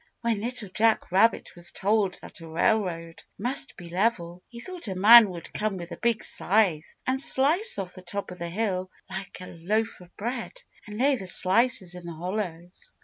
[0.21, 4.95] When Little Jack Rabbit was told that a railroad must be level, he thought a
[4.95, 8.89] man would come with a big scythe and slice off the top of the hill
[9.11, 10.53] like a loaf of bread
[10.87, 12.89] and lay the slices in the hollows.